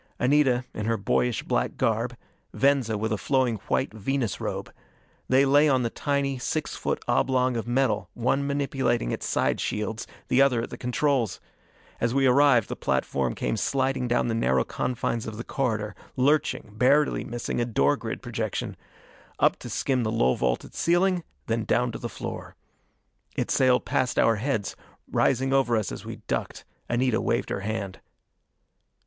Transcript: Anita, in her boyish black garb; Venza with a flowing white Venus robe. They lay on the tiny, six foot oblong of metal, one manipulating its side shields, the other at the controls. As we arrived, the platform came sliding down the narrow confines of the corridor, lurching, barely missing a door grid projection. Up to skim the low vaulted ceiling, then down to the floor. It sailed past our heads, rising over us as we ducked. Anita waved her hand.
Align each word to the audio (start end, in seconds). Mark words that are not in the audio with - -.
Anita, 0.17 0.63
in 0.73 0.87
her 0.87 0.97
boyish 0.97 1.43
black 1.43 1.77
garb; 1.77 2.17
Venza 2.55 2.97
with 2.97 3.11
a 3.11 3.19
flowing 3.19 3.57
white 3.67 3.93
Venus 3.93 4.41
robe. 4.41 4.73
They 5.29 5.45
lay 5.45 5.69
on 5.69 5.83
the 5.83 5.91
tiny, 5.91 6.39
six 6.39 6.75
foot 6.75 7.03
oblong 7.07 7.55
of 7.55 7.67
metal, 7.67 8.09
one 8.15 8.47
manipulating 8.47 9.11
its 9.11 9.27
side 9.27 9.61
shields, 9.61 10.07
the 10.27 10.41
other 10.41 10.59
at 10.63 10.71
the 10.71 10.75
controls. 10.77 11.39
As 11.99 12.15
we 12.15 12.25
arrived, 12.25 12.67
the 12.67 12.75
platform 12.75 13.35
came 13.35 13.55
sliding 13.55 14.07
down 14.07 14.27
the 14.27 14.33
narrow 14.33 14.63
confines 14.63 15.27
of 15.27 15.37
the 15.37 15.43
corridor, 15.43 15.95
lurching, 16.15 16.73
barely 16.79 17.23
missing 17.23 17.61
a 17.61 17.65
door 17.65 17.95
grid 17.95 18.23
projection. 18.23 18.75
Up 19.37 19.55
to 19.57 19.69
skim 19.69 20.01
the 20.01 20.09
low 20.11 20.33
vaulted 20.33 20.73
ceiling, 20.73 21.23
then 21.45 21.63
down 21.63 21.91
to 21.91 21.99
the 21.99 22.09
floor. 22.09 22.55
It 23.35 23.51
sailed 23.51 23.85
past 23.85 24.17
our 24.17 24.37
heads, 24.37 24.75
rising 25.11 25.53
over 25.53 25.77
us 25.77 25.91
as 25.91 26.03
we 26.05 26.15
ducked. 26.25 26.65
Anita 26.89 27.21
waved 27.21 27.51
her 27.51 27.59
hand. 27.59 27.99